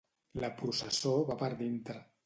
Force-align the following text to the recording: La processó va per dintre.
La 0.43 0.49
processó 0.61 1.15
va 1.31 1.39
per 1.45 1.55
dintre. 1.65 2.05